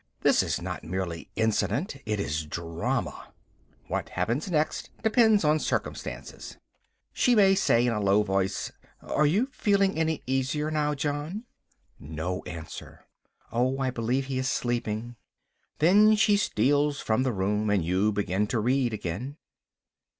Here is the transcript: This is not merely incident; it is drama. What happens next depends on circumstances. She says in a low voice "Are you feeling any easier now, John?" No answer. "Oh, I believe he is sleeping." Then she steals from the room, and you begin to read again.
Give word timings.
This 0.21 0.41
is 0.41 0.59
not 0.59 0.83
merely 0.83 1.29
incident; 1.35 1.95
it 2.07 2.19
is 2.19 2.47
drama. 2.47 3.27
What 3.87 4.09
happens 4.09 4.49
next 4.49 4.89
depends 5.03 5.43
on 5.45 5.59
circumstances. 5.59 6.57
She 7.13 7.33
says 7.55 7.85
in 7.85 7.93
a 7.93 7.99
low 8.01 8.23
voice 8.23 8.71
"Are 9.03 9.27
you 9.27 9.45
feeling 9.51 9.99
any 9.99 10.23
easier 10.25 10.71
now, 10.71 10.95
John?" 10.95 11.43
No 11.99 12.41
answer. 12.45 13.05
"Oh, 13.51 13.77
I 13.77 13.91
believe 13.91 14.25
he 14.25 14.39
is 14.39 14.49
sleeping." 14.49 15.17
Then 15.77 16.15
she 16.15 16.35
steals 16.35 16.99
from 16.99 17.21
the 17.21 17.31
room, 17.31 17.69
and 17.69 17.85
you 17.85 18.11
begin 18.11 18.47
to 18.47 18.59
read 18.59 18.93
again. 18.93 19.37